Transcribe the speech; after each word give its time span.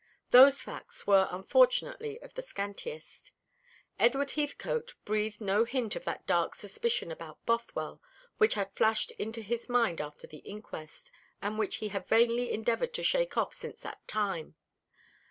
Those 0.31 0.63
facts 0.63 1.05
were 1.05 1.27
unfortunately 1.29 2.19
of 2.23 2.33
the 2.33 2.41
scantiest. 2.41 3.33
Edward 3.99 4.31
Heathcote 4.31 4.95
breathed 5.05 5.39
no 5.39 5.63
hint 5.63 5.95
of 5.95 6.05
that 6.05 6.25
dark 6.25 6.55
suspicion 6.55 7.11
about 7.11 7.45
Bothwell 7.45 8.01
which 8.39 8.55
had 8.55 8.73
flashed 8.73 9.11
into 9.19 9.43
his 9.43 9.69
mind 9.69 10.01
after 10.01 10.25
the 10.25 10.39
inquest, 10.39 11.11
and 11.39 11.59
which 11.59 11.75
he 11.75 11.89
had 11.89 12.07
vainly 12.07 12.51
endeavoured 12.51 12.95
to 12.95 13.03
shake 13.03 13.37
off 13.37 13.53
since 13.53 13.79
that 13.81 14.01
time. 14.07 14.55